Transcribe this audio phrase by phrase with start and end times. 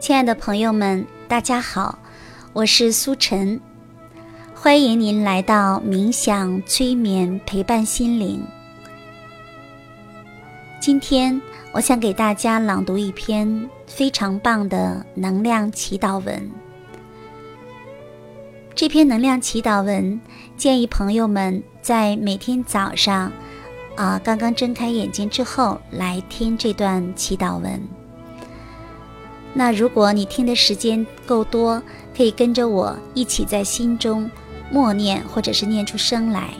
[0.00, 1.98] 亲爱的朋友们，大家好，
[2.54, 3.60] 我是苏晨，
[4.54, 8.42] 欢迎您来到冥想催眠陪伴心灵。
[10.80, 11.38] 今天
[11.72, 16.50] 我想给大家朗读一篇非常棒的能量祈祷文。
[18.74, 20.18] 这篇能量祈祷文
[20.56, 23.30] 建议朋友们在每天早上，
[23.96, 27.78] 啊，刚刚睁开眼睛之后来听这段祈祷文。
[29.52, 31.82] 那如果你听的时间够多，
[32.16, 34.30] 可以跟着我一起在心中
[34.70, 36.54] 默念，或者是念出声来。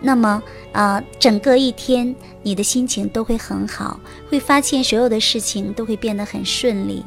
[0.00, 7.04] 那么，啊，整个一天你的心情都会很好，会发现所有的事情都会变得很顺利。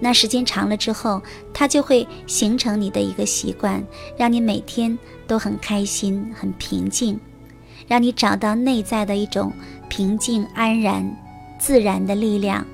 [0.00, 1.22] 那时间长了之后，
[1.54, 3.82] 它就会形成你的一个习惯，
[4.18, 7.18] 让你每天都很开心、很平静，
[7.86, 9.52] 让你找到内在的一种
[9.88, 11.16] 平静、安然、
[11.58, 12.66] 自然的力量。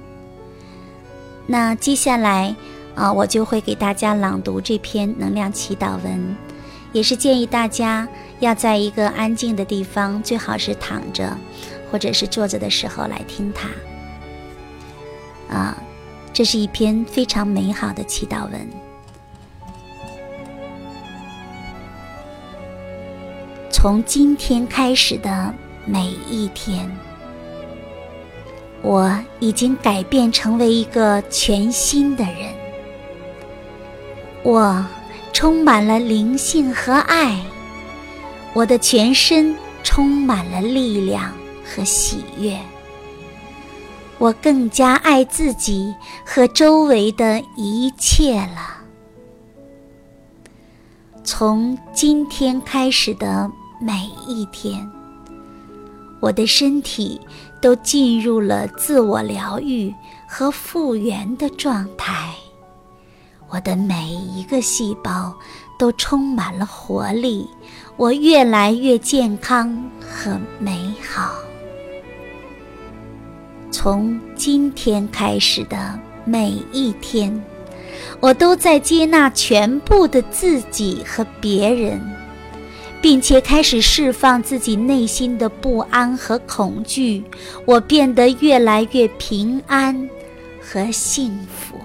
[1.46, 2.54] 那接下来，
[2.94, 6.36] 啊，我就会给大家朗读这篇能量祈祷文，
[6.92, 8.08] 也是建议大家
[8.40, 11.36] 要在一个安静的地方，最好是躺着，
[11.90, 13.68] 或者是坐着的时候来听它。
[15.54, 15.76] 啊，
[16.32, 18.68] 这是一篇非常美好的祈祷文。
[23.70, 25.52] 从今天开始的
[25.84, 26.90] 每一天。
[28.82, 32.52] 我已经改变成为一个全新的人。
[34.42, 34.84] 我
[35.32, 37.38] 充满了灵性和爱，
[38.52, 41.32] 我的全身充满了力量
[41.64, 42.58] 和喜悦。
[44.18, 48.82] 我更加爱自己和周围的一切了。
[51.24, 55.01] 从今天开始的每一天。
[56.22, 57.20] 我的身体
[57.60, 59.92] 都进入了自我疗愈
[60.24, 62.32] 和复原的状态，
[63.48, 65.34] 我的每一个细胞
[65.76, 67.44] 都充满了活力，
[67.96, 71.34] 我越来越健康和美好。
[73.72, 77.36] 从今天开始的每一天，
[78.20, 82.00] 我都在接纳全部的自己和别人。
[83.02, 87.22] 并且开始释放自己内心的不安和恐惧，
[87.66, 90.08] 我变得越来越平安
[90.60, 91.76] 和幸福。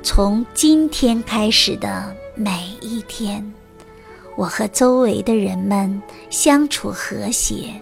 [0.00, 3.52] 从今天开始的每一天，
[4.36, 7.80] 我和周围的人们相处和谐，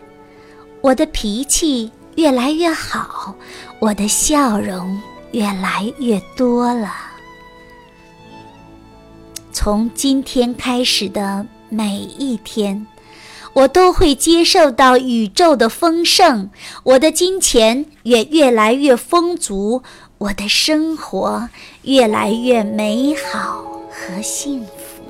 [0.81, 3.35] 我的脾气越来越好，
[3.81, 4.99] 我的笑容
[5.33, 7.08] 越来越多了。
[9.53, 12.87] 从今天开始的每一天，
[13.55, 16.51] 我都会接受到宇宙的丰盛，
[16.85, 19.83] 我的金钱也越来越丰足，
[20.19, 21.49] 我的生活
[21.83, 25.03] 越来越美好和幸福。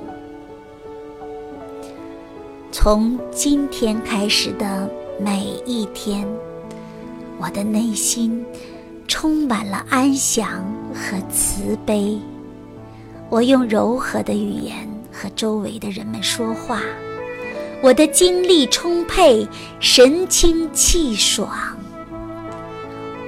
[2.73, 4.89] 从今天开始的
[5.21, 6.27] 每一天，
[7.39, 8.45] 我的内心
[9.07, 12.19] 充满了安详和慈悲。
[13.31, 14.75] 我用柔和的语言
[15.13, 16.81] 和周围的人们说话，
[17.83, 19.47] 我的精力充沛，
[19.81, 21.51] 神清气爽。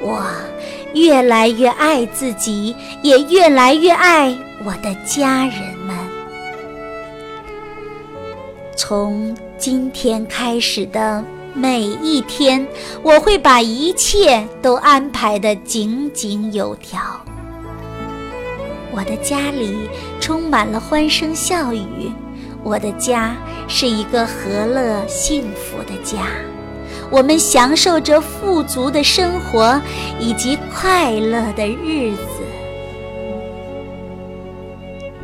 [0.01, 0.25] 我
[0.95, 4.35] 越来越爱自己，也越来越爱
[4.65, 5.95] 我的家人们。
[8.75, 11.23] 从今天开始的
[11.53, 12.67] 每一天，
[13.03, 16.99] 我会把一切都安排的井井有条。
[18.93, 19.89] 我的家里
[20.21, 22.11] 充满了欢声笑语，
[22.65, 23.37] 我的家
[23.69, 26.27] 是一个和乐幸福的家，
[27.09, 29.81] 我们享受着富足的生活
[30.19, 32.23] 以及快乐的日子。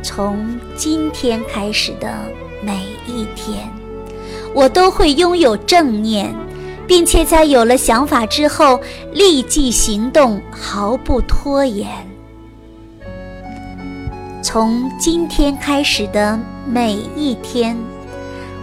[0.01, 2.09] 从今天开始的
[2.63, 3.69] 每一天，
[4.53, 6.33] 我都会拥有正念，
[6.87, 8.79] 并且在有了想法之后
[9.11, 12.06] 立即行动，毫不拖延。
[14.49, 17.75] 从今天开始的每一天，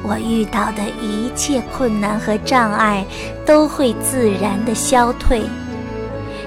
[0.02, 3.04] 我遇到的一切困难和障碍
[3.44, 5.42] 都会自然的消退。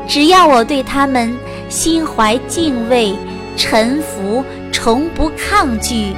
[0.07, 1.37] 只要我对他们
[1.69, 3.15] 心怀敬畏、
[3.55, 4.43] 臣服，
[4.73, 6.15] 从不抗拒，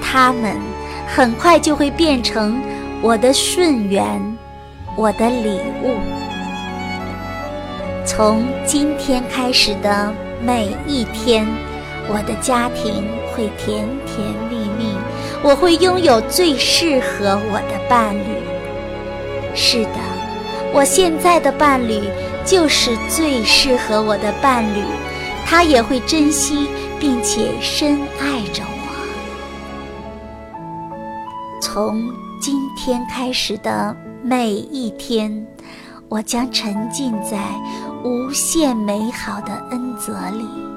[0.00, 0.56] 他们
[1.08, 2.56] 很快就会变成
[3.02, 4.22] 我的顺缘，
[4.94, 5.96] 我的礼物。
[8.06, 11.44] 从今天开始的每一天。
[12.12, 14.96] 我的家庭会甜甜蜜蜜，
[15.44, 18.34] 我会拥有最适合我的伴侣。
[19.54, 19.94] 是的，
[20.74, 22.02] 我现在的伴侣
[22.44, 24.82] 就是最适合我的伴侣，
[25.46, 26.66] 他也会珍惜
[26.98, 28.80] 并且深爱着我。
[31.62, 32.02] 从
[32.42, 35.46] 今天开始的每一天，
[36.08, 37.38] 我将沉浸在
[38.02, 40.69] 无限美好的恩泽里。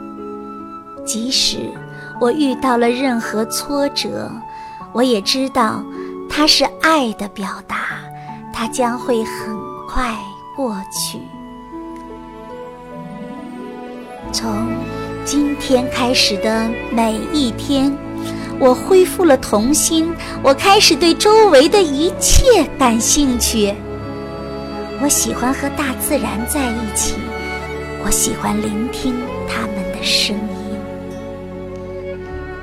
[1.06, 1.70] 即使
[2.20, 4.32] 我遇到了任何挫折，
[4.92, 5.84] 我也知道
[6.30, 7.78] 它是爱的表达，
[8.54, 9.58] 它将会很
[9.90, 10.16] 快
[10.56, 11.20] 过去。
[14.32, 14.68] 从
[15.26, 17.96] 今天开始的每一天，
[18.60, 20.12] 我恢复了童心，
[20.42, 23.74] 我开始对周围的一切感兴趣。
[25.02, 27.16] 我喜欢和大自然在一起，
[28.06, 29.14] 我喜欢聆听
[29.48, 30.63] 它们的声音。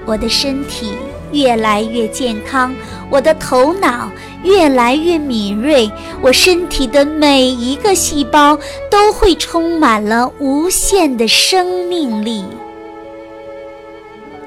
[0.07, 0.93] 我的身体
[1.33, 2.75] 越来越健康，
[3.11, 4.11] 我的头脑。
[4.43, 5.91] 越来越敏锐，
[6.23, 8.59] 我身体的每一个细胞
[8.91, 12.43] 都会充满了无限的生命力。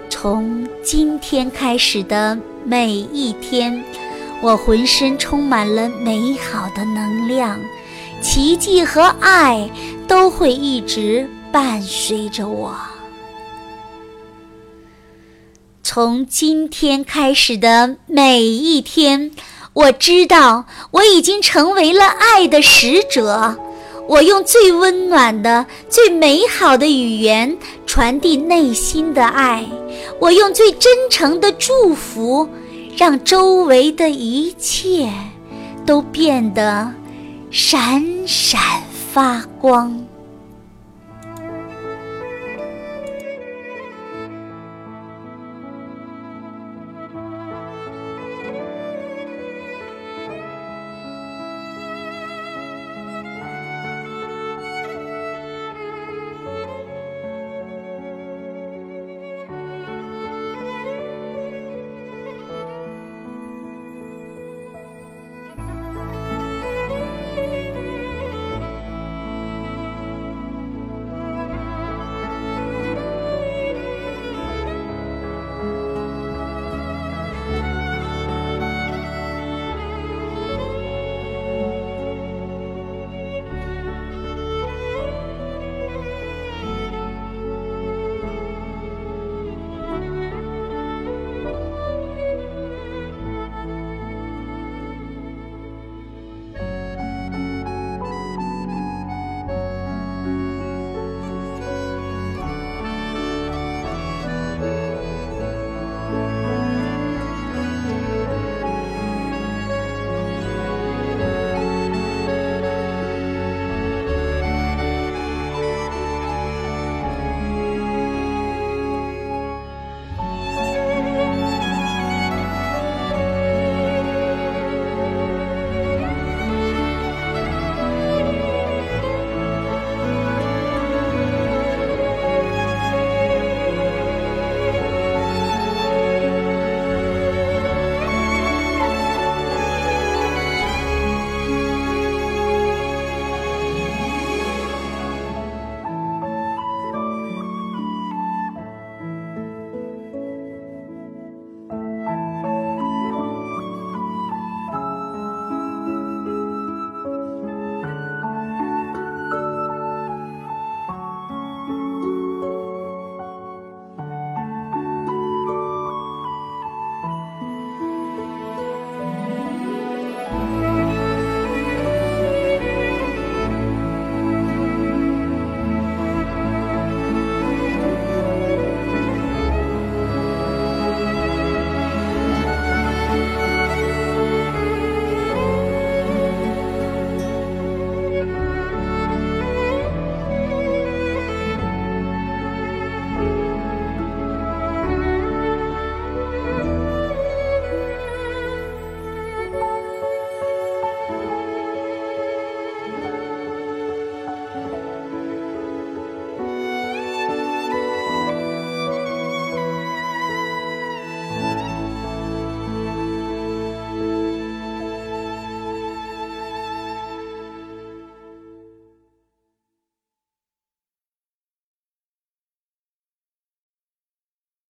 [0.09, 2.35] 从今天开始的
[2.65, 3.83] 每一天，
[4.41, 7.59] 我浑身充满了美好的能量，
[8.19, 9.69] 奇迹和爱
[10.07, 12.75] 都会一直伴随着我。
[15.85, 19.31] 从今天开始的每一天。
[19.73, 23.57] 我知道我已经成为了爱的使者，
[24.07, 29.65] 我用最温暖的、最美好的语言传递内心的爱，
[30.21, 32.47] 我用最真诚的祝福，
[32.95, 35.11] 让周围的一切
[35.85, 36.93] 都变得
[37.51, 38.61] 闪闪
[39.11, 40.01] 发光。